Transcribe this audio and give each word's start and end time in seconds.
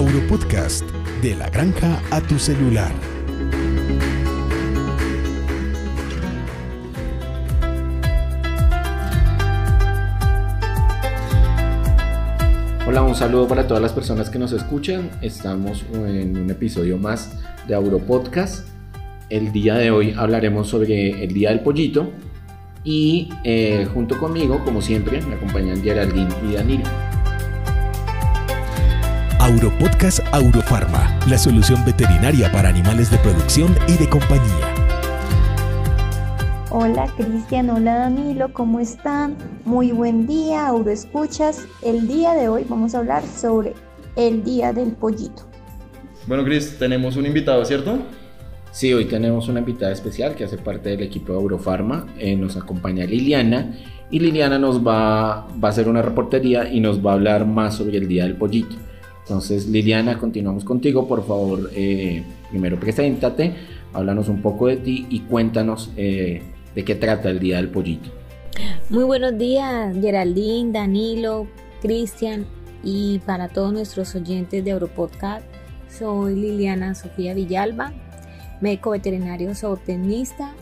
Auropodcast, 0.00 0.82
de 1.20 1.36
la 1.36 1.50
granja 1.50 2.00
a 2.10 2.22
tu 2.22 2.38
celular. 2.38 2.90
Hola, 12.86 13.02
un 13.02 13.14
saludo 13.14 13.46
para 13.46 13.66
todas 13.66 13.82
las 13.82 13.92
personas 13.92 14.30
que 14.30 14.38
nos 14.38 14.52
escuchan. 14.52 15.10
Estamos 15.20 15.84
en 15.92 16.34
un 16.34 16.50
episodio 16.50 16.96
más 16.96 17.38
de 17.68 17.74
Auropodcast. 17.74 18.68
El 19.28 19.52
día 19.52 19.74
de 19.74 19.90
hoy 19.90 20.14
hablaremos 20.16 20.68
sobre 20.68 21.22
el 21.22 21.34
Día 21.34 21.50
del 21.50 21.60
Pollito 21.60 22.10
y 22.84 23.28
eh, 23.44 23.86
junto 23.92 24.18
conmigo, 24.18 24.64
como 24.64 24.80
siempre, 24.80 25.20
me 25.20 25.34
acompañan 25.34 25.82
Geraldine 25.82 26.34
y 26.48 26.54
Danilo. 26.54 27.09
Auropodcast 29.50 30.20
Aurofarma, 30.30 31.18
la 31.28 31.36
solución 31.36 31.84
veterinaria 31.84 32.52
para 32.52 32.68
animales 32.68 33.10
de 33.10 33.18
producción 33.18 33.74
y 33.88 33.96
de 33.96 34.08
compañía. 34.08 34.74
Hola 36.70 37.12
Cristian, 37.16 37.68
hola 37.68 37.96
Danilo, 37.96 38.52
¿cómo 38.52 38.78
están? 38.78 39.36
Muy 39.64 39.90
buen 39.90 40.28
día, 40.28 40.68
Auro 40.68 40.92
Escuchas. 40.92 41.66
El 41.82 42.06
día 42.06 42.34
de 42.34 42.48
hoy 42.48 42.64
vamos 42.68 42.94
a 42.94 42.98
hablar 42.98 43.24
sobre 43.24 43.74
el 44.14 44.44
Día 44.44 44.72
del 44.72 44.92
Pollito. 44.92 45.42
Bueno, 46.28 46.44
Cris, 46.44 46.78
tenemos 46.78 47.16
un 47.16 47.26
invitado, 47.26 47.64
¿cierto? 47.64 47.98
Sí, 48.70 48.94
hoy 48.94 49.06
tenemos 49.06 49.48
una 49.48 49.58
invitada 49.58 49.90
especial 49.90 50.36
que 50.36 50.44
hace 50.44 50.58
parte 50.58 50.90
del 50.90 51.02
equipo 51.02 51.32
de 51.32 51.40
Eurofarma. 51.40 52.06
Eh, 52.18 52.36
nos 52.36 52.56
acompaña 52.56 53.04
Liliana 53.04 53.76
y 54.12 54.20
Liliana 54.20 54.60
nos 54.60 54.86
va, 54.86 55.48
va 55.48 55.68
a 55.68 55.70
hacer 55.72 55.88
una 55.88 56.02
reportería 56.02 56.72
y 56.72 56.78
nos 56.78 57.04
va 57.04 57.10
a 57.10 57.14
hablar 57.14 57.46
más 57.46 57.74
sobre 57.74 57.96
el 57.96 58.06
Día 58.06 58.22
del 58.22 58.36
Pollito. 58.36 58.76
Entonces, 59.30 59.68
Liliana, 59.68 60.18
continuamos 60.18 60.64
contigo. 60.64 61.06
Por 61.06 61.24
favor, 61.24 61.70
eh, 61.76 62.24
primero 62.50 62.80
preséntate, 62.80 63.54
háblanos 63.92 64.28
un 64.28 64.42
poco 64.42 64.66
de 64.66 64.78
ti 64.78 65.06
y 65.08 65.20
cuéntanos 65.20 65.92
eh, 65.96 66.42
de 66.74 66.84
qué 66.84 66.96
trata 66.96 67.30
el 67.30 67.38
Día 67.38 67.58
del 67.58 67.68
Pollito. 67.68 68.10
Muy 68.88 69.04
buenos 69.04 69.38
días, 69.38 69.96
Geraldine, 70.00 70.72
Danilo, 70.72 71.46
Cristian 71.80 72.44
y 72.82 73.20
para 73.20 73.46
todos 73.46 73.72
nuestros 73.72 74.16
oyentes 74.16 74.64
de 74.64 74.72
Europodcast. 74.72 75.46
Soy 75.88 76.34
Liliana 76.34 76.96
Sofía 76.96 77.32
Villalba, 77.32 77.92
médico 78.60 78.90
veterinario 78.90 79.54
zootecnista, 79.54 80.54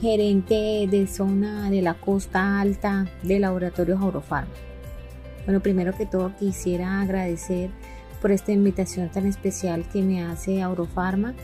gerente 0.00 0.88
de 0.90 1.06
zona 1.06 1.70
de 1.70 1.80
la 1.80 1.94
costa 1.94 2.60
alta 2.60 3.06
de 3.22 3.38
Laboratorios 3.38 4.00
Aurofarma. 4.00 4.50
Bueno, 5.44 5.60
primero 5.60 5.96
que 5.96 6.06
todo 6.06 6.32
quisiera 6.36 7.00
agradecer 7.00 7.70
por 8.20 8.30
esta 8.30 8.52
invitación 8.52 9.08
tan 9.10 9.26
especial 9.26 9.84
que 9.92 10.02
me 10.02 10.22
hace 10.24 10.62
Aurofarma 10.62 11.34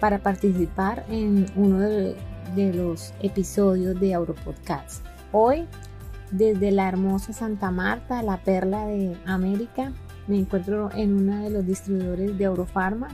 para 0.00 0.18
participar 0.18 1.04
en 1.08 1.46
uno 1.56 1.80
de, 1.80 2.16
de 2.54 2.72
los 2.72 3.12
episodios 3.20 3.98
de 3.98 4.14
Auropodcast. 4.14 5.04
Hoy, 5.32 5.66
desde 6.30 6.70
la 6.70 6.88
hermosa 6.88 7.32
Santa 7.32 7.70
Marta, 7.70 8.22
la 8.22 8.38
perla 8.38 8.86
de 8.86 9.16
América, 9.26 9.92
me 10.26 10.38
encuentro 10.38 10.90
en 10.94 11.14
uno 11.14 11.42
de 11.42 11.50
los 11.50 11.66
distribuidores 11.66 12.36
de 12.36 12.44
Aurofarma, 12.44 13.08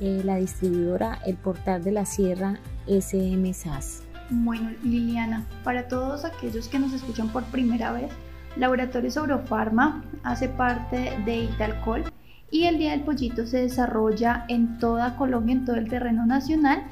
eh, 0.00 0.22
la 0.24 0.36
distribuidora 0.36 1.18
El 1.26 1.36
Portal 1.36 1.84
de 1.84 1.92
la 1.92 2.06
Sierra 2.06 2.58
SM 2.86 3.52
SAS. 3.54 4.02
Bueno, 4.30 4.70
Liliana, 4.82 5.46
para 5.62 5.86
todos 5.86 6.24
aquellos 6.24 6.68
que 6.68 6.78
nos 6.78 6.92
escuchan 6.92 7.28
por 7.28 7.44
primera 7.44 7.92
vez, 7.92 8.10
Laboratorios 8.56 9.16
Aurofarma 9.16 10.02
hace 10.22 10.48
parte 10.48 11.12
de 11.24 11.36
Italcol 11.36 12.04
y 12.50 12.64
el 12.64 12.78
Día 12.78 12.92
del 12.92 13.00
Pollito 13.00 13.46
se 13.46 13.58
desarrolla 13.58 14.44
en 14.48 14.78
toda 14.78 15.16
Colombia, 15.16 15.54
en 15.54 15.64
todo 15.64 15.76
el 15.76 15.88
terreno 15.88 16.26
nacional, 16.26 16.82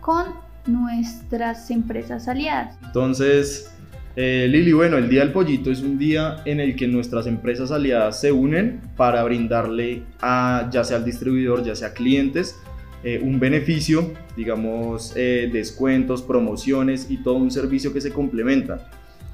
con 0.00 0.24
nuestras 0.66 1.70
empresas 1.70 2.26
aliadas. 2.28 2.78
Entonces, 2.84 3.70
eh, 4.16 4.46
Lili, 4.48 4.72
bueno, 4.72 4.96
el 4.96 5.08
Día 5.08 5.20
del 5.20 5.32
Pollito 5.32 5.70
es 5.70 5.80
un 5.80 5.98
día 5.98 6.36
en 6.44 6.60
el 6.60 6.76
que 6.76 6.86
nuestras 6.86 7.26
empresas 7.26 7.70
aliadas 7.70 8.20
se 8.20 8.32
unen 8.32 8.80
para 8.96 9.22
brindarle 9.24 10.04
a 10.20 10.68
ya 10.72 10.84
sea 10.84 10.98
al 10.98 11.04
distribuidor, 11.04 11.64
ya 11.64 11.74
sea 11.74 11.92
clientes, 11.92 12.58
eh, 13.02 13.20
un 13.22 13.38
beneficio, 13.38 14.12
digamos, 14.36 15.12
eh, 15.16 15.50
descuentos, 15.52 16.22
promociones 16.22 17.10
y 17.10 17.18
todo 17.18 17.34
un 17.34 17.50
servicio 17.50 17.92
que 17.92 18.00
se 18.00 18.10
complementa. 18.10 18.88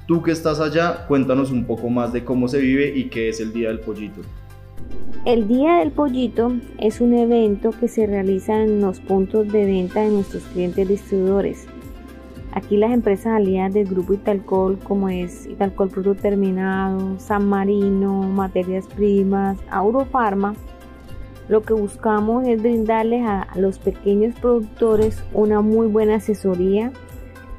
Tú 0.07 0.21
que 0.21 0.31
estás 0.31 0.59
allá, 0.59 1.05
cuéntanos 1.07 1.51
un 1.51 1.63
poco 1.63 1.89
más 1.89 2.11
de 2.11 2.25
cómo 2.25 2.47
se 2.49 2.59
vive 2.59 2.91
y 2.93 3.05
qué 3.05 3.29
es 3.29 3.39
el 3.39 3.53
Día 3.53 3.69
del 3.69 3.79
Pollito. 3.79 4.21
El 5.23 5.47
Día 5.47 5.75
del 5.75 5.91
Pollito 5.91 6.51
es 6.79 6.99
un 6.99 7.13
evento 7.13 7.69
que 7.69 7.87
se 7.87 8.07
realiza 8.07 8.63
en 8.63 8.81
los 8.81 8.99
puntos 8.99 9.47
de 9.49 9.65
venta 9.65 10.01
de 10.01 10.09
nuestros 10.09 10.41
clientes 10.45 10.87
distribuidores. 10.87 11.67
Aquí 12.53 12.75
las 12.75 12.91
empresas 12.91 13.33
aliadas 13.33 13.75
del 13.75 13.85
grupo 13.85 14.15
Italcol, 14.15 14.79
como 14.79 15.09
es 15.09 15.45
Italcol 15.45 15.89
Producto 15.89 16.23
Terminado, 16.23 17.19
San 17.19 17.47
Marino, 17.47 18.23
Materias 18.23 18.87
Primas, 18.87 19.59
Aurofarma, 19.69 20.55
lo 21.47 21.61
que 21.61 21.73
buscamos 21.73 22.47
es 22.47 22.59
brindarles 22.59 23.23
a 23.23 23.47
los 23.57 23.77
pequeños 23.77 24.33
productores 24.39 25.23
una 25.33 25.61
muy 25.61 25.85
buena 25.85 26.15
asesoría 26.15 26.91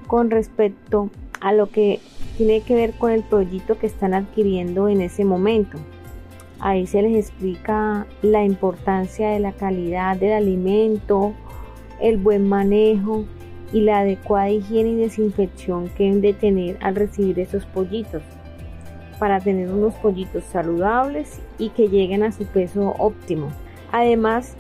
con 0.09 0.31
respecto 0.31 1.11
a 1.41 1.53
lo 1.53 1.69
que 1.69 2.01
tiene 2.37 2.63
que 2.63 2.75
ver 2.75 2.93
con 2.99 3.13
el 3.13 3.23
pollito 3.23 3.79
que 3.79 3.87
están 3.87 4.15
adquiriendo 4.15 4.89
en 4.89 5.01
ese 5.01 5.25
momento. 5.25 5.79
Ahí 6.63 6.87
se 6.87 7.03
les 7.03 7.17
explica 7.17 8.07
la 8.23 8.45
importancia 8.45 9.31
de 9.31 9.41
la 9.41 9.51
calidad 9.51 10.17
del 10.17 10.33
alimento, 10.33 11.35
el 12.01 12.19
buen 12.19 12.49
manejo 12.49 13.25
y 13.73 13.81
la 13.81 13.99
adecuada 13.99 14.49
higiene 14.49 14.91
y 14.91 14.97
desinfección 14.97 15.89
que 15.89 16.05
deben 16.05 16.21
de 16.21 16.35
tener 16.35 16.79
al 16.81 16.95
recibir 16.95 17.41
esos 17.41 17.67
pollitos 17.67 18.23
para 19.19 19.41
tener 19.41 19.73
unos 19.73 19.95
pollitos 19.95 20.45
saludables 20.45 21.41
y 21.59 21.71
que 21.71 21.89
lleguen 21.89 22.23
a 22.23 22.31
su 22.31 22.45
peso 22.45 22.95
óptimo. 22.97 23.49
Además, 23.91 24.55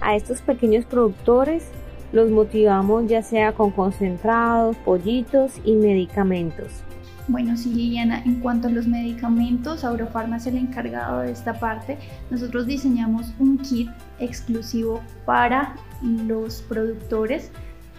a 0.00 0.14
estos 0.14 0.42
pequeños 0.42 0.84
productores 0.84 1.72
los 2.12 2.30
motivamos 2.30 3.08
ya 3.08 3.22
sea 3.22 3.52
con 3.52 3.72
concentrados, 3.72 4.76
pollitos 4.76 5.60
y 5.64 5.74
medicamentos. 5.74 6.84
Bueno, 7.28 7.58
sí, 7.58 7.74
Liliana, 7.74 8.22
en 8.24 8.40
cuanto 8.40 8.68
a 8.68 8.70
los 8.70 8.86
medicamentos, 8.86 9.84
Aurofarma 9.84 10.38
es 10.38 10.46
el 10.46 10.56
encargado 10.56 11.20
de 11.20 11.30
esta 11.30 11.52
parte. 11.60 11.98
Nosotros 12.30 12.66
diseñamos 12.66 13.34
un 13.38 13.58
kit 13.58 13.90
exclusivo 14.18 15.02
para 15.26 15.74
los 16.02 16.62
productores, 16.62 17.50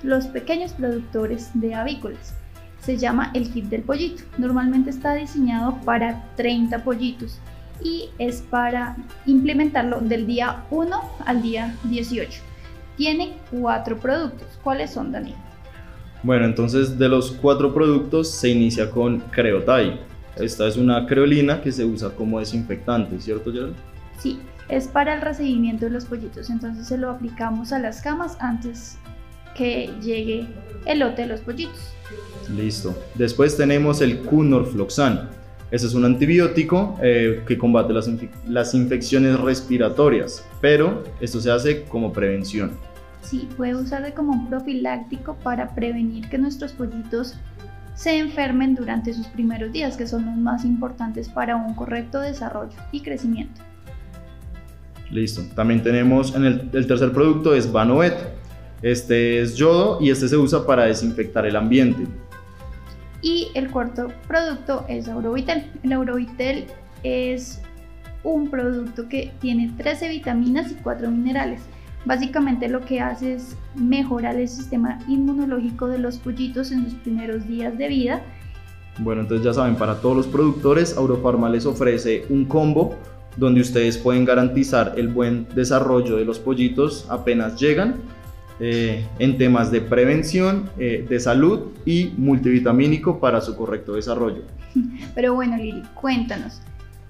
los 0.01 0.25
pequeños 0.25 0.73
productores 0.73 1.51
de 1.53 1.75
avícolas. 1.75 2.33
Se 2.81 2.97
llama 2.97 3.29
el 3.35 3.51
kit 3.51 3.65
del 3.65 3.83
pollito. 3.83 4.23
Normalmente 4.39 4.89
está 4.89 5.13
diseñado 5.13 5.75
para 5.85 6.23
30 6.35 6.83
pollitos 6.83 7.39
y 7.83 8.09
es 8.17 8.41
para 8.41 8.95
implementarlo 9.27 9.99
del 10.01 10.25
día 10.25 10.63
1 10.71 11.01
al 11.23 11.41
día 11.43 11.75
18. 11.83 12.41
Tiene 12.97 13.37
cuatro 13.51 13.95
productos. 13.99 14.59
¿Cuáles 14.63 14.89
son, 14.89 15.11
Daniel? 15.11 15.37
Bueno, 16.21 16.45
entonces 16.45 16.97
de 16.99 17.07
los 17.07 17.31
cuatro 17.31 17.73
productos 17.73 18.29
se 18.29 18.49
inicia 18.49 18.89
con 18.89 19.19
Creotai. 19.19 19.99
Esta 20.35 20.67
es 20.67 20.77
una 20.77 21.05
creolina 21.05 21.61
que 21.61 21.71
se 21.71 21.85
usa 21.85 22.09
como 22.09 22.39
desinfectante, 22.39 23.19
¿cierto, 23.19 23.51
Gerald? 23.51 23.75
Sí, 24.17 24.39
es 24.67 24.87
para 24.87 25.15
el 25.15 25.21
recibimiento 25.21 25.85
de 25.85 25.91
los 25.91 26.05
pollitos, 26.05 26.49
entonces 26.49 26.87
se 26.87 26.97
lo 26.97 27.09
aplicamos 27.09 27.71
a 27.73 27.79
las 27.79 28.01
camas 28.01 28.37
antes 28.39 28.97
que 29.55 29.89
llegue 30.01 30.47
el 30.85 30.99
lote 30.99 31.23
de 31.23 31.27
los 31.27 31.41
pollitos. 31.41 31.93
Listo. 32.55 32.95
Después 33.15 33.57
tenemos 33.57 34.01
el 34.01 34.19
Cunorfloxan. 34.19 35.29
Ese 35.71 35.85
es 35.85 35.93
un 35.93 36.05
antibiótico 36.05 36.97
eh, 37.01 37.43
que 37.47 37.57
combate 37.57 37.93
las, 37.93 38.09
las 38.47 38.73
infecciones 38.73 39.39
respiratorias, 39.39 40.43
pero 40.61 41.03
esto 41.19 41.39
se 41.39 41.51
hace 41.51 41.83
como 41.83 42.11
prevención. 42.11 42.71
Sí, 43.21 43.47
puede 43.57 43.75
usarse 43.75 44.13
como 44.13 44.31
un 44.31 44.49
profiláctico 44.49 45.35
para 45.35 45.75
prevenir 45.75 46.29
que 46.29 46.37
nuestros 46.37 46.71
pollitos 46.73 47.35
se 47.95 48.17
enfermen 48.17 48.75
durante 48.75 49.13
sus 49.13 49.27
primeros 49.27 49.73
días, 49.73 49.97
que 49.97 50.07
son 50.07 50.25
los 50.25 50.37
más 50.37 50.63
importantes 50.63 51.27
para 51.27 51.57
un 51.57 51.73
correcto 51.73 52.19
desarrollo 52.19 52.77
y 52.91 53.01
crecimiento. 53.01 53.61
Listo. 55.11 55.41
También 55.55 55.83
tenemos 55.83 56.33
en 56.35 56.45
el, 56.45 56.69
el 56.71 56.87
tercer 56.87 57.11
producto 57.11 57.53
es 57.53 57.71
Vanovet. 57.71 58.15
Este 58.81 59.41
es 59.41 59.55
yodo 59.55 59.99
y 59.99 60.11
este 60.11 60.29
se 60.29 60.37
usa 60.37 60.65
para 60.65 60.85
desinfectar 60.85 61.45
el 61.45 61.55
ambiente. 61.55 62.07
Y 63.21 63.49
el 63.53 63.69
cuarto 63.69 64.07
producto 64.27 64.85
es 64.87 65.09
Aurovitel. 65.09 65.65
El 65.83 65.91
Aurovitel 65.91 66.67
es 67.03 67.61
un 68.23 68.49
producto 68.49 69.09
que 69.09 69.33
tiene 69.39 69.73
13 69.77 70.07
vitaminas 70.09 70.71
y 70.71 70.75
4 70.75 71.11
minerales 71.11 71.61
Básicamente 72.05 72.69
lo 72.69 72.81
que 72.81 73.01
hace 73.01 73.35
es 73.35 73.55
mejorar 73.75 74.35
el 74.37 74.47
sistema 74.47 74.99
inmunológico 75.07 75.87
de 75.87 75.99
los 75.99 76.17
pollitos 76.17 76.71
en 76.71 76.85
sus 76.85 76.93
primeros 76.95 77.47
días 77.47 77.77
de 77.77 77.87
vida. 77.87 78.21
Bueno, 78.99 79.21
entonces 79.21 79.45
ya 79.45 79.53
saben, 79.53 79.75
para 79.75 80.01
todos 80.01 80.15
los 80.15 80.27
productores, 80.27 80.95
Aurofarma 80.97 81.49
les 81.49 81.65
ofrece 81.65 82.25
un 82.29 82.45
combo 82.45 82.95
donde 83.37 83.61
ustedes 83.61 83.97
pueden 83.97 84.25
garantizar 84.25 84.93
el 84.97 85.07
buen 85.07 85.47
desarrollo 85.55 86.17
de 86.17 86.25
los 86.25 86.39
pollitos 86.39 87.05
apenas 87.09 87.59
llegan 87.59 87.95
eh, 88.59 89.05
en 89.19 89.37
temas 89.37 89.71
de 89.71 89.79
prevención, 89.79 90.69
eh, 90.77 91.05
de 91.07 91.19
salud 91.19 91.67
y 91.85 92.13
multivitamínico 92.17 93.19
para 93.19 93.39
su 93.39 93.55
correcto 93.55 93.93
desarrollo. 93.93 94.41
Pero 95.15 95.33
bueno, 95.33 95.55
Lili, 95.55 95.83
cuéntanos. 95.95 96.61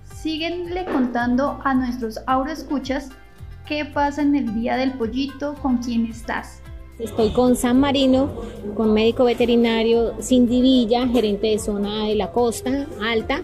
Síguenle 0.04 0.86
contando 0.86 1.60
a 1.64 1.74
nuestros 1.74 2.20
Auro 2.28 2.52
Escuchas 2.52 3.10
qué 3.70 3.86
pasa 3.86 4.24
en 4.24 4.36
el 4.36 4.56
día 4.56 4.76
del 4.76 4.94
pollito, 4.94 5.54
con 5.62 5.78
quién 5.78 6.08
estás. 6.08 6.60
Estoy 6.98 7.30
con 7.30 7.56
San 7.56 7.80
Marino, 7.80 8.28
con 8.76 8.94
médico 8.96 9.26
veterinario 9.26 10.16
Cindy 10.20 10.60
Villa, 10.60 11.08
gerente 11.08 11.48
de 11.48 11.60
zona 11.60 12.08
de 12.08 12.16
la 12.16 12.32
costa 12.32 12.88
alta. 13.00 13.44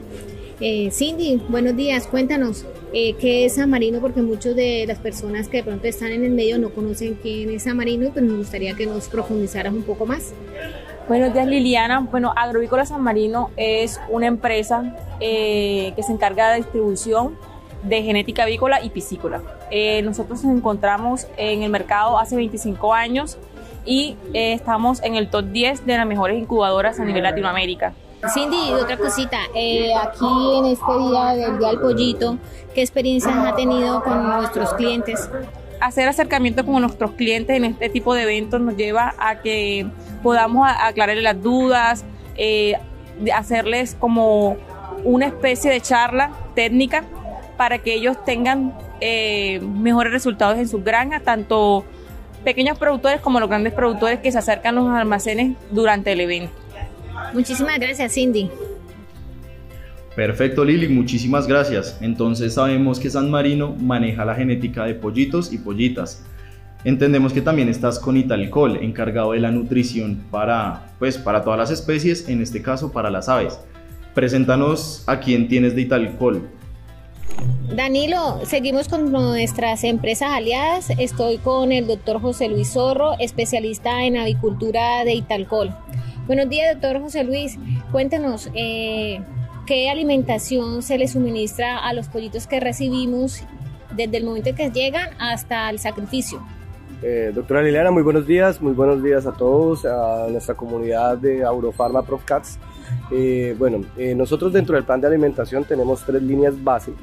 Eh, 0.60 0.90
Cindy, 0.92 1.40
buenos 1.48 1.76
días, 1.76 2.08
cuéntanos 2.08 2.66
eh, 2.92 3.14
qué 3.20 3.46
es 3.46 3.54
San 3.54 3.70
Marino, 3.70 4.00
porque 4.02 4.24
muchas 4.24 4.56
de 4.56 4.86
las 4.88 4.98
personas 4.98 5.48
que 5.48 5.58
de 5.58 5.64
pronto 5.64 5.86
están 5.88 6.12
en 6.12 6.26
el 6.26 6.32
medio 6.32 6.58
no 6.58 6.72
conocen 6.72 7.20
quién 7.22 7.52
es 7.52 7.64
San 7.64 7.78
Marino, 7.78 8.10
pero 8.12 8.26
nos 8.26 8.38
gustaría 8.38 8.74
que 8.74 8.88
nos 8.88 9.08
profundizaras 9.08 9.74
un 9.74 9.84
poco 9.84 10.08
más. 10.08 10.34
Buenos 11.08 11.34
días 11.34 11.46
Liliana. 11.46 12.00
Bueno, 12.00 12.34
Agrovícola 12.36 12.84
San 12.88 13.04
Marino 13.04 13.52
es 13.58 14.02
una 14.10 14.26
empresa 14.26 14.96
eh, 15.20 15.94
que 15.96 16.02
se 16.02 16.12
encarga 16.12 16.50
de 16.50 16.58
distribución 16.58 17.38
de 17.86 18.04
genética 18.04 18.44
avícola 18.44 18.84
y 18.84 18.90
piscícola. 18.90 19.42
Eh, 19.72 20.02
nosotros 20.02 20.44
nos 20.44 20.56
encontramos 20.56 21.28
en 21.38 21.64
el 21.64 21.70
mercado 21.70 22.18
hace 22.20 22.36
25 22.36 22.94
años 22.94 23.38
y 23.86 24.18
eh, 24.34 24.54
estamos 24.54 25.02
en 25.04 25.16
el 25.16 25.30
top 25.30 25.46
10 25.46 25.86
de 25.86 25.98
las 25.98 26.08
mejores 26.08 26.38
incubadoras 26.40 27.00
a 27.00 27.06
nivel 27.06 27.24
Latinoamérica. 27.24 27.94
Cindy, 28.34 28.74
otra 28.74 28.98
cosita, 28.98 29.38
eh, 29.54 29.94
aquí 29.94 30.26
en 30.58 30.66
este 30.66 30.98
día 30.98 31.36
del 31.36 31.60
Día 31.60 31.68
del 31.70 31.80
Pollito, 31.80 32.38
¿qué 32.74 32.82
experiencias 32.82 33.36
ha 33.36 33.56
tenido 33.56 34.04
con 34.04 34.28
nuestros 34.28 34.74
clientes? 34.74 35.30
Hacer 35.80 36.08
acercamiento 36.08 36.66
con 36.66 36.82
nuestros 36.82 37.12
clientes 37.12 37.56
en 37.56 37.66
este 37.66 37.90
tipo 37.90 38.16
de 38.16 38.24
eventos 38.24 38.60
nos 38.62 38.76
lleva 38.76 39.14
a 39.20 39.42
que 39.42 39.86
podamos 40.24 40.68
aclararles 40.68 41.24
las 41.24 41.40
dudas, 41.40 42.04
hacerles 43.32 43.96
como 44.00 44.58
una 45.04 45.28
especie 45.28 45.70
de 45.70 45.82
charla 45.82 46.32
técnica 46.56 47.04
para 47.58 47.80
que 47.80 47.94
ellos 47.94 48.24
tengan 48.26 48.74
eh, 49.02 49.60
mejores 49.62 50.12
resultados 50.12 50.58
en 50.58 50.68
sus 50.68 50.84
granjas, 50.84 51.24
tanto 51.24 51.86
pequeños 52.44 52.78
productores 52.78 53.22
como 53.22 53.40
los 53.40 53.50
grandes 53.50 53.74
productores 53.74 54.20
que 54.20 54.32
se 54.32 54.38
acercan 54.38 54.78
a 54.78 54.82
los 54.82 54.90
almacenes 54.90 55.58
durante 55.72 56.12
el 56.12 56.22
evento. 56.22 56.54
Muchísimas 57.34 57.80
gracias, 57.80 58.14
Cindy. 58.14 58.50
Perfecto, 60.16 60.64
Lili, 60.64 60.88
muchísimas 60.88 61.46
gracias. 61.46 61.98
Entonces 62.00 62.54
sabemos 62.54 63.00
que 63.00 63.10
San 63.10 63.30
Marino 63.30 63.76
maneja 63.78 64.24
la 64.24 64.36
genética 64.36 64.86
de 64.86 64.96
pollitos 64.96 65.52
y 65.52 65.58
pollitas. 65.58 66.24
Entendemos 66.86 67.34
que 67.34 67.42
también 67.42 67.68
estás 67.68 68.00
con 68.00 68.16
Italcol, 68.16 68.78
encargado 68.78 69.34
de 69.34 69.40
la 69.40 69.52
nutrición 69.52 70.24
para, 70.32 70.94
pues, 71.00 71.18
para 71.18 71.44
todas 71.44 71.60
las 71.60 71.72
especies, 71.72 72.30
en 72.30 72.42
este 72.42 72.62
caso 72.62 72.94
para 72.94 73.10
las 73.10 73.28
aves. 73.28 73.60
Preséntanos 74.14 75.04
a 75.08 75.20
quién 75.20 75.50
tienes 75.50 75.76
de 75.76 75.82
Italcol. 75.82 76.48
Danilo, 77.76 78.40
seguimos 78.46 78.88
con 78.88 79.12
nuestras 79.12 79.84
empresas 79.84 80.30
aliadas. 80.32 80.90
Estoy 80.92 81.38
con 81.40 81.72
el 81.72 81.88
doctor 81.88 82.22
José 82.22 82.48
Luis 82.48 82.72
Zorro, 82.72 83.20
especialista 83.20 84.04
en 84.04 84.18
avicultura 84.18 85.04
de 85.04 85.14
Italcol. 85.14 85.76
Buenos 86.28 86.48
días, 86.48 86.74
doctor 86.74 87.02
José 87.02 87.24
Luis. 87.24 87.58
Cuéntenos, 87.92 88.50
eh, 88.54 89.22
¿qué 89.66 89.90
alimentación 89.90 90.82
se 90.84 90.98
le 90.98 91.08
suministra 91.08 91.78
a 91.78 91.94
los 91.94 92.08
pollitos 92.08 92.48
que 92.48 92.60
recibimos 92.60 93.44
desde 93.96 94.18
el 94.18 94.24
momento 94.24 94.50
en 94.50 94.56
que 94.56 94.72
llegan 94.72 95.10
hasta 95.20 95.70
el 95.70 95.80
sacrificio? 95.80 96.42
Eh, 97.02 97.32
doctora 97.36 97.62
Liliana, 97.62 97.92
muy 97.92 98.04
buenos 98.04 98.26
días, 98.26 98.62
muy 98.62 98.74
buenos 98.74 99.04
días 99.04 99.26
a 99.26 99.34
todos, 99.34 99.86
a 99.86 100.28
nuestra 100.30 100.56
comunidad 100.56 101.18
de 101.18 101.44
Aurofarma 101.44 102.04
Profcats. 102.04 102.58
Eh, 103.12 103.56
bueno, 103.60 103.82
eh, 103.98 104.16
nosotros 104.16 104.54
dentro 104.54 104.76
del 104.76 104.86
plan 104.86 105.02
de 105.02 105.08
alimentación 105.08 105.66
tenemos 105.66 106.04
tres 106.06 106.24
líneas 106.24 106.64
base 106.64 106.94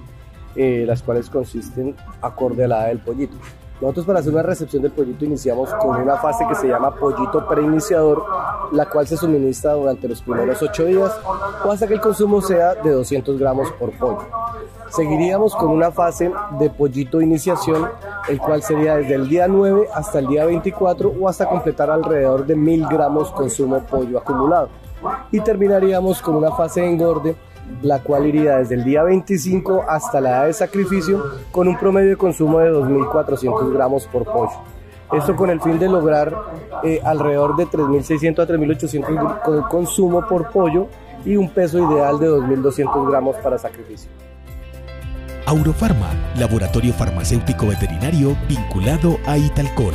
eh, 0.56 0.84
las 0.86 1.02
cuales 1.02 1.30
consisten 1.30 1.96
acorde 2.20 2.64
a 2.64 2.68
la 2.68 2.84
del 2.86 2.98
pollito. 2.98 3.36
Nosotros 3.82 4.06
para 4.06 4.20
hacer 4.20 4.32
una 4.32 4.42
recepción 4.42 4.80
del 4.80 4.92
pollito 4.92 5.24
iniciamos 5.24 5.68
con 5.74 6.00
una 6.00 6.16
fase 6.16 6.44
que 6.48 6.54
se 6.54 6.68
llama 6.68 6.94
pollito 6.94 7.44
preiniciador, 7.48 8.24
la 8.70 8.86
cual 8.88 9.08
se 9.08 9.16
suministra 9.16 9.72
durante 9.72 10.06
los 10.06 10.22
primeros 10.22 10.62
8 10.62 10.84
días 10.84 11.12
o 11.64 11.72
hasta 11.72 11.88
que 11.88 11.94
el 11.94 12.00
consumo 12.00 12.40
sea 12.40 12.76
de 12.76 12.90
200 12.90 13.36
gramos 13.40 13.72
por 13.72 13.90
pollo. 13.98 14.24
Seguiríamos 14.88 15.56
con 15.56 15.70
una 15.70 15.90
fase 15.90 16.30
de 16.60 16.70
pollito 16.70 17.20
iniciación, 17.20 17.88
el 18.28 18.38
cual 18.38 18.62
sería 18.62 18.94
desde 18.98 19.14
el 19.14 19.28
día 19.28 19.48
9 19.48 19.88
hasta 19.92 20.20
el 20.20 20.28
día 20.28 20.44
24 20.44 21.14
o 21.20 21.28
hasta 21.28 21.48
completar 21.48 21.90
alrededor 21.90 22.46
de 22.46 22.54
1000 22.54 22.86
gramos 22.86 23.32
consumo 23.32 23.80
pollo 23.80 24.18
acumulado. 24.18 24.68
Y 25.32 25.40
terminaríamos 25.40 26.22
con 26.22 26.36
una 26.36 26.52
fase 26.52 26.82
de 26.82 26.90
engorde 26.90 27.36
la 27.82 28.00
cual 28.00 28.26
iría 28.26 28.58
desde 28.58 28.74
el 28.76 28.84
día 28.84 29.02
25 29.02 29.84
hasta 29.88 30.20
la 30.20 30.30
edad 30.30 30.46
de 30.46 30.52
sacrificio 30.52 31.22
con 31.50 31.68
un 31.68 31.76
promedio 31.76 32.10
de 32.10 32.16
consumo 32.16 32.58
de 32.58 32.70
2.400 32.72 33.72
gramos 33.72 34.06
por 34.06 34.24
pollo. 34.24 34.60
Esto 35.12 35.36
con 35.36 35.50
el 35.50 35.60
fin 35.60 35.78
de 35.78 35.88
lograr 35.88 36.34
eh, 36.82 37.00
alrededor 37.04 37.56
de 37.56 37.66
3.600 37.66 38.38
a 38.38 38.46
3.800 38.46 39.68
consumo 39.68 40.26
por 40.26 40.50
pollo 40.50 40.88
y 41.24 41.36
un 41.36 41.50
peso 41.50 41.78
ideal 41.78 42.18
de 42.18 42.28
2.200 42.28 43.10
gramos 43.10 43.36
para 43.36 43.58
sacrificio. 43.58 44.10
Aurofarma, 45.46 46.08
laboratorio 46.38 46.92
farmacéutico 46.94 47.66
veterinario 47.66 48.36
vinculado 48.48 49.18
a 49.26 49.36
Italcol. 49.36 49.92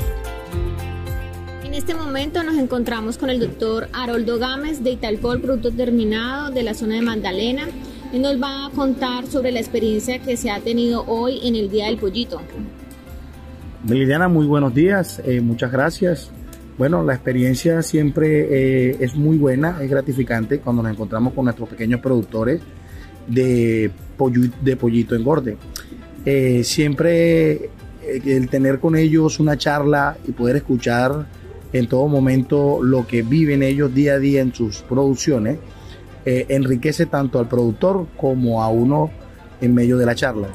Este 1.88 1.98
momento 1.98 2.44
nos 2.44 2.58
encontramos 2.58 3.18
con 3.18 3.30
el 3.30 3.40
doctor 3.40 3.88
Haroldo 3.94 4.38
Gámez 4.40 4.84
de 4.84 4.92
Italcol 4.92 5.40
Producto 5.40 5.72
Terminado 5.72 6.52
de 6.52 6.62
la 6.62 6.74
zona 6.74 6.96
de 6.96 7.02
Magdalena. 7.02 7.64
Él 8.12 8.24
nos 8.24 8.42
va 8.44 8.66
a 8.66 8.70
contar 8.72 9.26
sobre 9.28 9.54
la 9.54 9.62
experiencia 9.62 10.20
que 10.20 10.36
se 10.36 10.52
ha 10.52 10.60
tenido 10.60 11.06
hoy 11.08 11.40
en 11.48 11.56
el 11.56 11.70
Día 11.70 11.86
del 11.86 11.96
Pollito. 11.96 12.42
Liliana, 13.88 14.28
muy 14.28 14.46
buenos 14.46 14.74
días, 14.74 15.22
eh, 15.24 15.40
muchas 15.40 15.72
gracias. 15.72 16.30
Bueno, 16.78 17.06
la 17.06 17.14
experiencia 17.14 17.82
siempre 17.82 18.90
eh, 18.90 18.98
es 19.00 19.16
muy 19.16 19.38
buena, 19.38 19.82
es 19.82 19.90
gratificante 19.90 20.60
cuando 20.60 20.84
nos 20.84 20.92
encontramos 20.92 21.34
con 21.34 21.46
nuestros 21.46 21.70
pequeños 21.70 22.02
productores 22.02 22.60
de, 23.28 23.92
de 24.62 24.76
pollito 24.76 25.16
engorde. 25.16 25.56
Eh, 26.26 26.66
siempre 26.66 27.70
el 28.04 28.50
tener 28.50 28.82
con 28.82 28.98
ellos 28.98 29.40
una 29.40 29.58
charla 29.58 30.18
y 30.28 30.34
poder 30.34 30.58
escuchar 30.58 31.38
en 31.74 31.88
todo 31.88 32.08
momento 32.08 32.80
lo 32.82 33.08
que 33.08 33.22
viven 33.22 33.64
ellos 33.64 33.94
día 33.94 34.14
a 34.14 34.20
día 34.20 34.42
en 34.42 34.54
sus 34.54 34.82
producciones, 34.82 35.60
eh, 36.26 36.46
enriquece 36.50 37.06
tanto 37.06 37.40
al 37.40 37.48
productor 37.48 38.08
como 38.18 38.62
a 38.64 38.70
uno 38.70 39.10
en 39.62 39.74
medio 39.74 39.98
de 39.98 40.06
la 40.06 40.16
charla. 40.16 40.50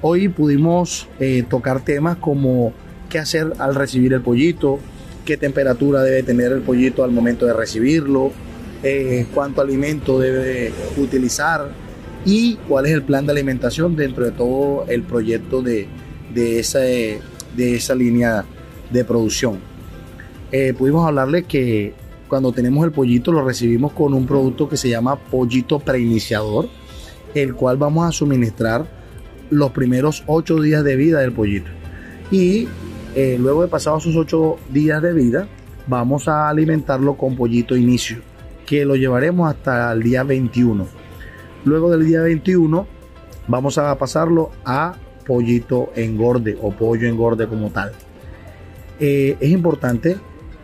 Hoy 0.00 0.28
pudimos 0.28 1.08
eh, 1.18 1.44
tocar 1.48 1.84
temas 1.84 2.16
como 2.18 2.72
qué 3.08 3.18
hacer 3.18 3.52
al 3.58 3.74
recibir 3.74 4.12
el 4.12 4.20
pollito, 4.20 4.78
qué 5.24 5.36
temperatura 5.36 6.02
debe 6.02 6.22
tener 6.22 6.52
el 6.52 6.60
pollito 6.60 7.02
al 7.02 7.10
momento 7.10 7.46
de 7.46 7.52
recibirlo, 7.52 8.30
eh, 8.82 9.26
cuánto 9.34 9.60
alimento 9.60 10.20
debe 10.20 10.72
utilizar 10.96 11.68
y 12.24 12.54
cuál 12.68 12.86
es 12.86 12.92
el 12.92 13.02
plan 13.02 13.26
de 13.26 13.32
alimentación 13.32 13.96
dentro 13.96 14.24
de 14.24 14.30
todo 14.30 14.84
el 14.88 15.02
proyecto 15.02 15.62
de, 15.62 15.88
de, 16.32 16.60
esa, 16.60 16.78
de 16.78 17.20
esa 17.56 17.94
línea 17.94 18.44
de 18.92 19.04
producción. 19.04 19.58
Eh, 20.50 20.74
pudimos 20.76 21.06
hablarle 21.06 21.44
que 21.44 21.94
cuando 22.28 22.52
tenemos 22.52 22.84
el 22.84 22.92
pollito 22.92 23.32
lo 23.32 23.44
recibimos 23.44 23.92
con 23.92 24.14
un 24.14 24.26
producto 24.26 24.68
que 24.68 24.76
se 24.76 24.88
llama 24.88 25.16
pollito 25.16 25.78
preiniciador, 25.78 26.68
el 27.34 27.54
cual 27.54 27.76
vamos 27.76 28.06
a 28.06 28.12
suministrar 28.12 28.86
los 29.50 29.70
primeros 29.70 30.24
8 30.26 30.60
días 30.60 30.84
de 30.84 30.96
vida 30.96 31.20
del 31.20 31.32
pollito. 31.32 31.70
Y 32.30 32.68
eh, 33.14 33.36
luego 33.38 33.62
de 33.62 33.68
pasados 33.68 34.02
sus 34.02 34.16
8 34.16 34.56
días 34.70 35.02
de 35.02 35.12
vida, 35.12 35.48
vamos 35.86 36.28
a 36.28 36.48
alimentarlo 36.48 37.16
con 37.16 37.36
pollito 37.36 37.76
inicio, 37.76 38.18
que 38.66 38.84
lo 38.84 38.96
llevaremos 38.96 39.50
hasta 39.50 39.90
el 39.92 40.02
día 40.02 40.22
21. 40.22 40.86
Luego 41.64 41.90
del 41.90 42.06
día 42.06 42.20
21, 42.20 42.86
vamos 43.48 43.78
a 43.78 43.96
pasarlo 43.98 44.50
a 44.64 44.96
pollito 45.26 45.90
engorde 45.94 46.56
o 46.60 46.70
pollo 46.72 47.08
engorde 47.08 47.46
como 47.46 47.70
tal. 47.70 47.92
Eh, 49.00 49.36
es 49.40 49.50
importante 49.50 50.18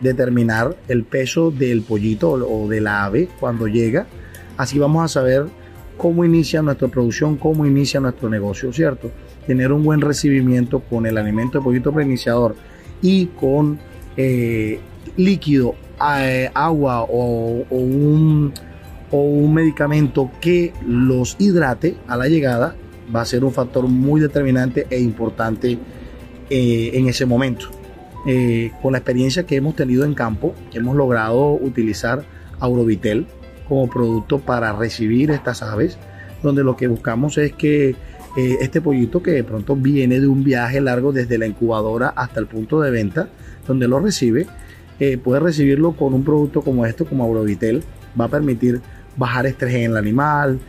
determinar 0.05 0.77
el 0.87 1.03
peso 1.03 1.51
del 1.51 1.83
pollito 1.83 2.31
o 2.31 2.69
del 2.69 2.87
ave 2.87 3.29
cuando 3.41 3.67
llega. 3.67 4.07
Así 4.57 4.79
vamos 4.79 5.05
a 5.05 5.09
saber 5.09 5.47
cómo 5.97 6.25
inicia 6.25 6.63
nuestra 6.63 6.89
producción, 6.89 7.37
cómo 7.37 7.67
inicia 7.67 7.99
nuestro 7.99 8.29
negocio, 8.29 8.73
¿cierto? 8.73 9.11
Tener 9.47 9.73
un 9.73 9.83
buen 9.83 10.01
recibimiento 10.01 10.81
con 10.81 11.07
el 11.07 11.19
alimento 11.19 11.59
de 11.59 11.65
pollito 11.65 11.93
preiniciador 11.93 12.55
y 13.03 13.27
con 13.27 13.79
eh, 14.17 14.79
líquido, 15.17 15.75
eh, 16.19 16.51
agua 16.55 17.03
o, 17.03 17.65
un, 17.71 18.53
o 19.11 19.21
un 19.21 19.55
medicamento 19.55 20.31
que 20.41 20.73
los 20.87 21.37
hidrate 21.39 21.97
a 22.07 22.17
la 22.17 22.29
llegada 22.29 22.77
va 23.15 23.23
a 23.23 23.25
ser 23.25 23.45
un 23.45 23.53
factor 23.53 23.87
muy 23.89 24.21
determinante 24.21 24.87
e 24.91 25.01
importante 25.01 25.79
eh, 26.51 26.91
en 26.95 27.09
ese 27.09 27.27
momento. 27.27 27.84
Eh, 28.27 28.73
con 28.81 28.93
la 28.93 28.99
experiencia 28.99 29.45
que 29.45 29.57
hemos 29.57 29.77
tenido 29.77 30.05
en 30.05 30.15
campo, 30.15 30.55
hemos 30.73 30.97
logrado 30.97 31.53
utilizar 31.53 32.25
Aurovitel 32.59 33.27
como 33.69 33.91
producto 33.91 34.39
para 34.39 34.73
recibir 34.73 35.31
estas 35.31 35.63
aves, 35.63 35.99
donde 36.43 36.65
lo 36.65 36.77
que 36.77 36.87
buscamos 36.87 37.37
es 37.37 37.53
que 37.53 37.91
eh, 38.37 38.57
este 38.61 38.81
pollito 38.81 39.23
que 39.23 39.33
de 39.33 39.45
pronto 39.45 39.77
viene 39.77 40.21
de 40.21 40.27
un 40.27 40.43
viaje 40.43 40.81
largo 40.81 41.13
desde 41.13 41.37
la 41.37 41.47
incubadora 41.47 42.09
hasta 42.09 42.41
el 42.41 42.47
punto 42.47 42.81
de 42.81 42.91
venta, 42.91 43.29
donde 43.67 43.89
lo 43.89 44.01
recibe, 44.01 44.47
puede 45.23 45.41
recibirlo 45.41 45.93
con 45.93 46.15
un 46.15 46.25
producto 46.25 46.63
como 46.63 46.87
este, 46.87 47.05
como 47.05 47.25
Aurovitel, 47.25 47.83
va 48.19 48.27
a 48.27 48.29
permitir 48.29 48.81
bajar 49.17 49.45
estrés 49.45 49.75
en 49.75 49.91
el 49.91 49.97
animal, 49.99 50.61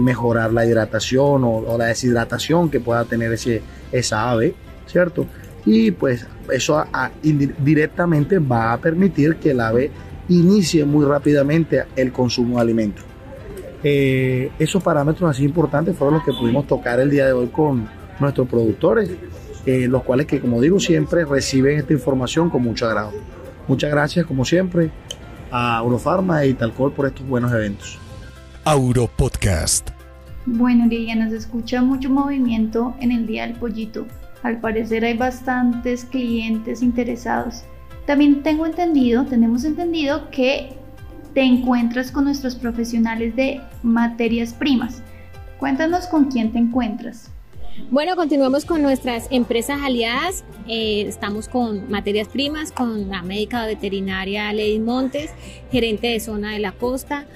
mejorar 0.00 0.52
la 0.52 0.64
hidratación 0.64 1.42
o, 1.44 1.76
la 1.76 1.86
deshidratación 1.86 2.70
que 2.70 2.80
pueda 2.80 3.04
tener 3.04 3.32
ese, 3.32 3.60
esa 3.90 4.30
ave, 4.30 4.54
¿cierto? 4.86 5.26
Y 5.64 5.92
pues 5.92 6.26
eso 6.52 6.84
directamente 7.58 8.38
va 8.38 8.72
a 8.72 8.78
permitir 8.78 9.36
que 9.36 9.52
el 9.52 9.60
ave 9.60 9.90
inicie 10.28 10.84
muy 10.84 11.04
rápidamente 11.04 11.84
el 11.96 12.12
consumo 12.12 12.56
de 12.56 12.62
alimentos. 12.62 13.04
Eh, 13.84 14.50
esos 14.58 14.82
parámetros 14.82 15.28
así 15.28 15.44
importantes 15.44 15.96
fueron 15.96 16.14
los 16.14 16.24
que 16.24 16.32
pudimos 16.32 16.66
tocar 16.66 17.00
el 17.00 17.10
día 17.10 17.26
de 17.26 17.32
hoy 17.32 17.48
con 17.48 17.88
nuestros 18.20 18.48
productores, 18.48 19.10
eh, 19.66 19.86
los 19.88 20.02
cuales 20.04 20.26
que 20.26 20.40
como 20.40 20.60
digo 20.60 20.78
siempre 20.78 21.24
reciben 21.24 21.78
esta 21.78 21.92
información 21.92 22.50
con 22.50 22.62
mucho 22.62 22.86
agrado. 22.86 23.12
Muchas 23.68 23.90
gracias 23.90 24.26
como 24.26 24.44
siempre 24.44 24.90
a 25.50 25.80
Eurofarma 25.82 26.44
y 26.44 26.54
Talcol 26.54 26.92
por 26.92 27.06
estos 27.06 27.26
buenos 27.26 27.52
eventos. 27.52 27.98
Auro 28.64 29.08
Podcast. 29.16 29.90
Bueno, 30.46 30.86
Liliana, 30.86 31.28
se 31.30 31.36
escucha 31.36 31.82
mucho 31.82 32.10
movimiento 32.10 32.94
en 33.00 33.12
el 33.12 33.26
Día 33.26 33.46
del 33.46 33.56
Pollito. 33.56 34.06
Al 34.42 34.60
parecer 34.60 35.04
hay 35.04 35.16
bastantes 35.16 36.04
clientes 36.04 36.82
interesados. 36.82 37.62
También 38.06 38.42
tengo 38.42 38.66
entendido, 38.66 39.24
tenemos 39.24 39.64
entendido 39.64 40.30
que 40.30 40.70
te 41.34 41.42
encuentras 41.42 42.10
con 42.10 42.24
nuestros 42.24 42.56
profesionales 42.56 43.36
de 43.36 43.60
materias 43.82 44.52
primas. 44.52 45.02
Cuéntanos 45.58 46.06
con 46.08 46.24
quién 46.24 46.52
te 46.52 46.58
encuentras. 46.58 47.30
Bueno, 47.90 48.16
continuamos 48.16 48.64
con 48.64 48.82
nuestras 48.82 49.28
empresas 49.30 49.80
aliadas. 49.82 50.44
Eh, 50.66 51.04
estamos 51.06 51.48
con 51.48 51.90
materias 51.90 52.28
primas, 52.28 52.72
con 52.72 53.08
la 53.08 53.22
médica 53.22 53.64
veterinaria 53.64 54.52
Lady 54.52 54.78
Montes, 54.78 55.30
gerente 55.70 56.08
de 56.08 56.20
zona 56.20 56.52
de 56.52 56.58
la 56.58 56.72
costa. 56.72 57.26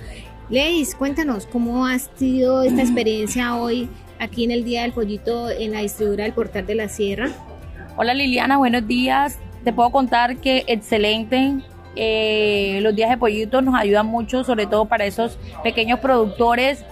Leis, 0.51 0.95
cuéntanos 0.95 1.47
cómo 1.47 1.87
ha 1.87 1.99
sido 1.99 2.63
esta 2.63 2.83
experiencia 2.83 3.57
hoy 3.57 3.89
aquí 4.19 4.45
en 4.45 4.51
el 4.51 4.65
Día 4.65 4.83
del 4.83 4.93
Pollito 4.93 5.51
en 5.51 5.73
la 5.73 5.81
distribuidora 5.81 6.25
del 6.25 6.33
Portal 6.33 6.67
de 6.67 6.75
la 6.75 6.89
Sierra. 6.89 7.31
Hola 7.97 8.15
Liliana, 8.15 8.59
buenos 8.59 8.87
días. 8.87 9.39
Te 9.65 9.73
puedo 9.73 9.91
contar 9.91 10.37
que 10.37 10.65
excelente. 10.67 11.55
Eh, 11.97 12.79
los 12.83 12.95
días 12.95 13.09
de 13.09 13.17
pollito 13.17 13.63
nos 13.63 13.75
ayudan 13.75 14.07
mucho, 14.07 14.45
sobre 14.45 14.67
todo 14.67 14.85
para 14.85 15.07
esos 15.07 15.39
pequeños 15.63 15.99
productores, 16.01 16.85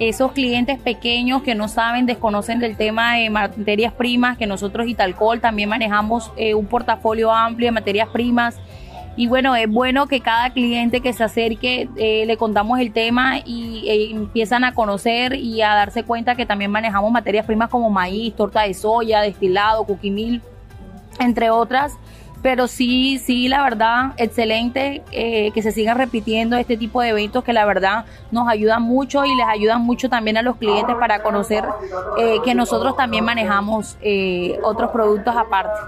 esos 0.00 0.32
clientes 0.32 0.78
pequeños 0.80 1.42
que 1.42 1.54
no 1.54 1.68
saben, 1.68 2.04
desconocen 2.04 2.58
del 2.58 2.76
tema 2.76 3.14
de 3.14 3.30
materias 3.30 3.92
primas, 3.92 4.36
que 4.36 4.46
nosotros 4.46 4.88
Italcol 4.88 5.40
también 5.40 5.68
manejamos 5.68 6.32
eh, 6.36 6.54
un 6.54 6.66
portafolio 6.66 7.30
amplio 7.30 7.68
de 7.68 7.72
materias 7.72 8.08
primas 8.08 8.56
y 9.20 9.26
bueno, 9.26 9.54
es 9.54 9.68
bueno 9.68 10.06
que 10.06 10.22
cada 10.22 10.48
cliente 10.48 11.02
que 11.02 11.12
se 11.12 11.22
acerque 11.22 11.90
eh, 11.96 12.24
le 12.24 12.38
contamos 12.38 12.80
el 12.80 12.90
tema 12.90 13.40
y 13.44 13.86
eh, 13.86 14.12
empiezan 14.12 14.64
a 14.64 14.72
conocer 14.72 15.34
y 15.34 15.60
a 15.60 15.74
darse 15.74 16.04
cuenta 16.04 16.36
que 16.36 16.46
también 16.46 16.70
manejamos 16.70 17.12
materias 17.12 17.44
primas 17.44 17.68
como 17.68 17.90
maíz, 17.90 18.34
torta 18.34 18.62
de 18.62 18.72
soya, 18.72 19.20
destilado, 19.20 19.84
coquimil, 19.84 20.40
entre 21.18 21.50
otras 21.50 21.98
pero 22.42 22.66
sí, 22.68 23.18
sí, 23.18 23.48
la 23.48 23.62
verdad, 23.62 24.12
excelente 24.16 25.02
eh, 25.12 25.50
que 25.52 25.62
se 25.62 25.72
sigan 25.72 25.98
repitiendo 25.98 26.56
este 26.56 26.76
tipo 26.76 27.02
de 27.02 27.10
eventos 27.10 27.44
que 27.44 27.52
la 27.52 27.66
verdad 27.66 28.06
nos 28.30 28.48
ayudan 28.48 28.82
mucho 28.82 29.24
y 29.24 29.34
les 29.36 29.46
ayudan 29.46 29.82
mucho 29.82 30.08
también 30.08 30.36
a 30.36 30.42
los 30.42 30.56
clientes 30.56 30.94
para 30.98 31.22
conocer 31.22 31.64
eh, 32.18 32.38
que 32.44 32.54
nosotros 32.54 32.96
también 32.96 33.24
manejamos 33.24 33.96
eh, 34.00 34.58
otros 34.62 34.90
productos 34.90 35.34
aparte. 35.36 35.78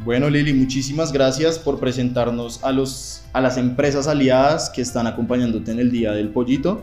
Bueno, 0.00 0.28
Lili, 0.28 0.52
muchísimas 0.52 1.12
gracias 1.12 1.58
por 1.58 1.78
presentarnos 1.78 2.64
a, 2.64 2.72
los, 2.72 3.24
a 3.32 3.40
las 3.40 3.56
empresas 3.56 4.08
aliadas 4.08 4.70
que 4.70 4.82
están 4.82 5.06
acompañándote 5.06 5.70
en 5.70 5.78
el 5.78 5.90
Día 5.92 6.12
del 6.12 6.30
Pollito. 6.30 6.82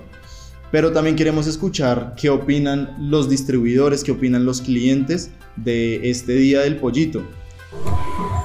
Pero 0.71 0.91
también 0.91 1.15
queremos 1.15 1.47
escuchar 1.47 2.13
qué 2.15 2.29
opinan 2.29 2.95
los 2.99 3.27
distribuidores, 3.27 4.03
qué 4.03 4.11
opinan 4.11 4.45
los 4.45 4.61
clientes 4.61 5.31
de 5.55 6.09
este 6.09 6.33
Día 6.33 6.61
del 6.61 6.77
Pollito. 6.77 7.23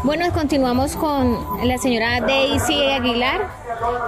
Bueno, 0.04 0.26
continuamos 0.34 0.96
con 0.96 1.34
la 1.66 1.78
señora 1.78 2.20
Daisy 2.20 2.90
Aguilar. 2.90 3.48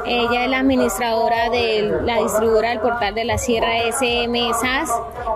Ella 0.04 0.44
es 0.44 0.50
la 0.50 0.58
administradora 0.58 1.48
de 1.48 1.90
la 2.04 2.18
distribuidora 2.18 2.68
del 2.68 2.80
portal 2.80 3.14
de 3.14 3.24
la 3.24 3.38
Sierra 3.38 3.78
SM 3.88 4.38
SAS, 4.60 4.90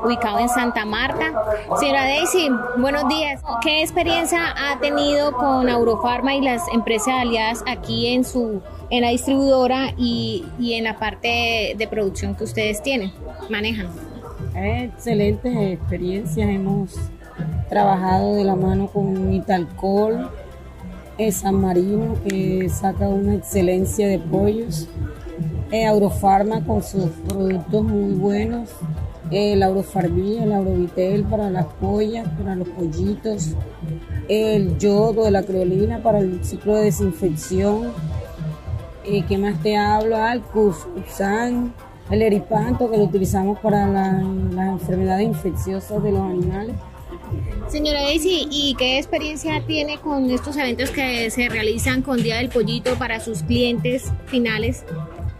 ubicado 0.04 0.38
en 0.38 0.50
Santa 0.50 0.84
Marta. 0.84 1.32
Señora 1.78 2.04
Daisy, 2.04 2.50
buenos 2.76 3.08
días. 3.08 3.40
¿Qué 3.62 3.80
experiencia 3.80 4.54
ha 4.54 4.78
tenido 4.80 5.32
con 5.32 5.70
Aurofarma 5.70 6.34
y 6.34 6.42
las 6.42 6.62
empresas 6.74 7.14
aliadas 7.20 7.64
aquí 7.66 8.08
en 8.08 8.22
su 8.22 8.60
en 8.90 9.00
la 9.00 9.08
distribuidora 9.08 9.94
y, 9.96 10.44
y 10.58 10.74
en 10.74 10.84
la 10.84 10.98
parte 10.98 11.74
de 11.78 11.88
producción 11.88 12.34
que 12.34 12.44
ustedes 12.44 12.82
tienen, 12.82 13.12
manejan? 13.48 13.88
Excelentes 14.54 15.56
experiencias. 15.56 16.50
Hemos 16.50 16.98
trabajado 17.70 18.34
de 18.34 18.44
la 18.44 18.56
mano 18.56 18.88
con 18.88 19.32
Italcol, 19.32 20.28
San 21.32 21.60
Marino, 21.60 22.14
que 22.26 22.68
saca 22.70 23.08
una 23.08 23.34
excelencia 23.34 24.08
de 24.08 24.18
pollos, 24.18 24.88
eh, 25.70 25.86
Aurofarma 25.86 26.64
con 26.64 26.82
sus 26.82 27.06
productos 27.28 27.84
muy 27.84 28.14
buenos, 28.14 28.70
eh, 29.30 29.54
la 29.54 29.66
Aurofarmía, 29.66 30.44
el 30.44 30.52
Aurovitel 30.52 31.24
para 31.24 31.50
las 31.50 31.66
pollas, 31.66 32.26
para 32.36 32.56
los 32.56 32.68
pollitos, 32.68 33.54
el 34.28 34.78
yodo 34.78 35.24
de 35.24 35.30
la 35.30 35.42
creolina 35.42 36.02
para 36.02 36.18
el 36.18 36.44
ciclo 36.44 36.74
de 36.74 36.84
desinfección, 36.84 37.92
eh, 39.04 39.24
¿qué 39.28 39.38
más 39.38 39.62
te 39.62 39.76
hablo? 39.76 40.16
Alcus, 40.16 40.86
el 42.10 42.22
eripanto 42.22 42.90
que 42.90 42.96
lo 42.96 43.04
utilizamos 43.04 43.58
para 43.60 43.86
las 43.86 44.22
enfermedades 44.68 45.26
infecciosas 45.26 46.02
de 46.02 46.10
los 46.10 46.20
animales. 46.20 46.76
Señora 47.68 48.02
Daisy, 48.02 48.48
¿y 48.50 48.74
qué 48.76 48.98
experiencia 48.98 49.62
tiene 49.66 49.98
con 49.98 50.30
estos 50.30 50.56
eventos 50.56 50.90
que 50.90 51.30
se 51.30 51.48
realizan 51.48 52.02
con 52.02 52.22
Día 52.22 52.36
del 52.36 52.48
Pollito 52.48 52.96
para 52.96 53.20
sus 53.20 53.42
clientes 53.42 54.12
finales? 54.26 54.84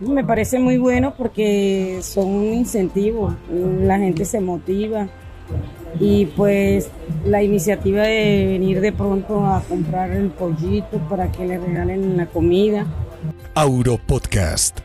Me 0.00 0.24
parece 0.24 0.58
muy 0.58 0.78
bueno 0.78 1.14
porque 1.16 1.98
son 2.02 2.28
un 2.28 2.54
incentivo, 2.54 3.34
la 3.50 3.98
gente 3.98 4.24
se 4.24 4.40
motiva 4.40 5.08
y 5.98 6.26
pues 6.26 6.88
la 7.24 7.42
iniciativa 7.42 8.02
de 8.02 8.46
venir 8.46 8.80
de 8.80 8.92
pronto 8.92 9.44
a 9.44 9.60
comprar 9.62 10.10
el 10.12 10.30
pollito 10.30 10.98
para 11.08 11.30
que 11.30 11.44
le 11.44 11.58
regalen 11.58 12.16
la 12.16 12.26
comida. 12.26 12.86
Auro 13.54 13.98
Podcast. 14.06 14.78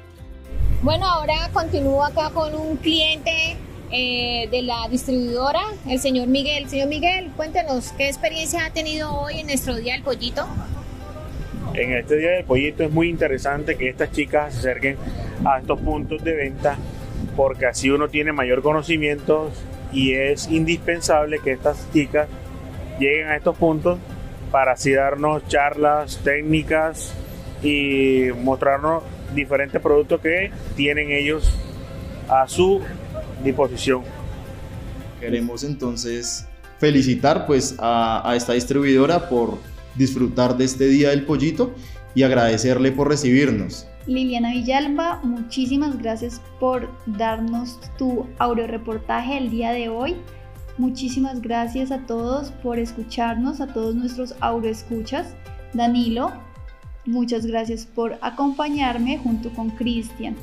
Bueno, 0.81 1.05
ahora 1.05 1.49
continúo 1.53 2.03
acá 2.03 2.31
con 2.31 2.53
un 2.53 2.77
cliente 2.77 3.55
eh, 3.91 4.47
de 4.51 4.61
la 4.61 4.87
distribuidora, 4.89 5.61
el 5.87 5.99
señor 5.99 6.27
Miguel. 6.27 6.69
Señor 6.69 6.87
Miguel, 6.87 7.31
cuéntenos, 7.35 7.91
¿qué 7.93 8.07
experiencia 8.07 8.65
ha 8.65 8.69
tenido 8.71 9.13
hoy 9.13 9.39
en 9.39 9.47
nuestro 9.47 9.75
Día 9.75 9.93
del 9.93 10.03
Pollito? 10.03 10.45
En 11.73 11.93
este 11.93 12.17
Día 12.17 12.31
del 12.31 12.45
Pollito 12.45 12.83
es 12.83 12.91
muy 12.91 13.09
interesante 13.09 13.75
que 13.75 13.89
estas 13.89 14.11
chicas 14.11 14.53
se 14.53 14.59
acerquen 14.59 14.97
a 15.45 15.59
estos 15.59 15.79
puntos 15.81 16.23
de 16.23 16.33
venta 16.35 16.77
porque 17.35 17.65
así 17.65 17.89
uno 17.89 18.07
tiene 18.07 18.31
mayor 18.31 18.61
conocimiento 18.61 19.51
y 19.91 20.13
es 20.13 20.49
indispensable 20.49 21.39
que 21.39 21.51
estas 21.51 21.87
chicas 21.91 22.27
lleguen 22.99 23.27
a 23.27 23.35
estos 23.35 23.57
puntos 23.57 23.99
para 24.51 24.73
así 24.73 24.93
darnos 24.93 25.47
charlas 25.47 26.21
técnicas 26.23 27.13
y 27.61 28.29
mostrarnos 28.41 29.03
diferentes 29.33 29.81
productos 29.81 30.21
que 30.21 30.51
tienen 30.75 31.11
ellos 31.11 31.51
a 32.29 32.47
su 32.47 32.81
disposición. 33.43 34.03
Queremos 35.19 35.63
entonces 35.63 36.45
felicitar 36.79 37.45
pues 37.45 37.75
a, 37.79 38.29
a 38.29 38.35
esta 38.35 38.53
distribuidora 38.53 39.29
por 39.29 39.57
disfrutar 39.95 40.57
de 40.57 40.65
este 40.65 40.87
Día 40.87 41.09
del 41.09 41.25
Pollito 41.25 41.73
y 42.13 42.23
agradecerle 42.23 42.91
por 42.91 43.09
recibirnos. 43.09 43.87
Liliana 44.07 44.51
Villalba, 44.51 45.19
muchísimas 45.23 45.97
gracias 45.97 46.41
por 46.59 46.89
darnos 47.07 47.79
tu 47.97 48.27
reportaje 48.67 49.37
el 49.37 49.49
día 49.49 49.71
de 49.71 49.89
hoy. 49.89 50.15
Muchísimas 50.77 51.41
gracias 51.41 51.91
a 51.91 52.05
todos 52.05 52.51
por 52.51 52.77
escucharnos, 52.77 53.61
a 53.61 53.67
todos 53.67 53.95
nuestros 53.95 54.35
escuchas 54.69 55.33
Danilo, 55.73 56.31
muchas 57.05 57.45
gracias 57.45 57.85
por 57.85 58.17
acompañarme 58.21 59.17
junto 59.17 59.49
con 59.49 59.71
Cristian. 59.71 60.35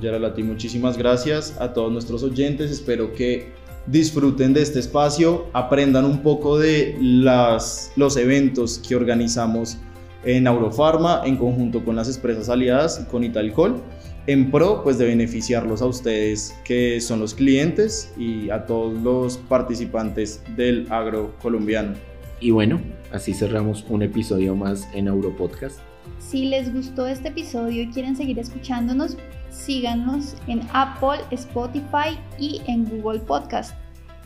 Yaralati, 0.00 0.42
muchísimas 0.42 0.96
gracias 0.96 1.56
a 1.58 1.72
todos 1.72 1.92
nuestros 1.92 2.22
oyentes. 2.22 2.70
Espero 2.70 3.12
que 3.12 3.52
disfruten 3.86 4.52
de 4.52 4.62
este 4.62 4.78
espacio, 4.78 5.46
aprendan 5.52 6.04
un 6.04 6.22
poco 6.22 6.58
de 6.58 6.96
las, 7.00 7.92
los 7.96 8.16
eventos 8.16 8.78
que 8.78 8.94
organizamos 8.94 9.78
en 10.24 10.46
Aurofarma 10.46 11.22
en 11.24 11.36
conjunto 11.36 11.84
con 11.84 11.96
las 11.96 12.14
empresas 12.14 12.48
aliadas 12.48 13.00
y 13.02 13.10
con 13.10 13.24
Italcol 13.24 13.80
en 14.26 14.50
pro 14.50 14.82
pues 14.82 14.98
de 14.98 15.06
beneficiarlos 15.06 15.80
a 15.82 15.86
ustedes 15.86 16.54
que 16.64 17.00
son 17.00 17.20
los 17.20 17.34
clientes 17.34 18.12
y 18.18 18.50
a 18.50 18.66
todos 18.66 19.00
los 19.02 19.38
participantes 19.38 20.42
del 20.56 20.86
agro 20.90 21.34
colombiano. 21.40 21.94
Y 22.38 22.50
bueno, 22.50 22.80
así 23.12 23.34
cerramos 23.34 23.84
un 23.88 24.02
episodio 24.02 24.54
más 24.54 24.88
en 24.94 25.08
Auropodcast. 25.08 25.89
Si 26.18 26.46
les 26.46 26.72
gustó 26.72 27.06
este 27.06 27.28
episodio 27.28 27.82
y 27.82 27.90
quieren 27.90 28.16
seguir 28.16 28.38
escuchándonos, 28.38 29.16
síganos 29.50 30.36
en 30.46 30.62
Apple, 30.72 31.20
Spotify 31.30 32.18
y 32.38 32.60
en 32.66 32.84
Google 32.84 33.20
Podcast. 33.20 33.74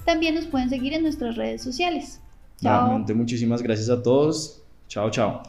También 0.04 0.34
nos 0.34 0.46
pueden 0.46 0.68
seguir 0.68 0.92
en 0.92 1.02
nuestras 1.02 1.36
redes 1.36 1.62
sociales. 1.62 2.20
Chao. 2.60 2.82
Nuevamente, 2.82 3.14
muchísimas 3.14 3.62
gracias 3.62 3.88
a 3.90 4.02
todos. 4.02 4.62
Chao, 4.88 5.10
chao. 5.10 5.42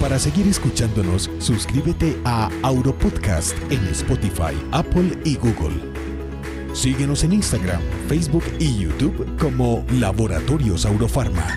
Para 0.00 0.18
seguir 0.18 0.46
escuchándonos, 0.46 1.30
suscríbete 1.38 2.20
a 2.26 2.50
Auropodcast 2.62 3.56
en 3.70 3.82
Spotify, 3.86 4.54
Apple 4.70 5.18
y 5.24 5.36
Google. 5.36 6.13
Síguenos 6.74 7.22
en 7.22 7.32
Instagram, 7.32 7.80
Facebook 8.08 8.42
y 8.58 8.80
YouTube 8.80 9.38
como 9.38 9.86
Laboratorios 9.92 10.84
Aurofarma. 10.84 11.56